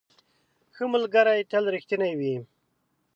ښه 0.75 0.83
ملګري 0.93 1.41
تل 1.51 1.63
رښتیني 1.75 2.13
وي. 2.19 2.35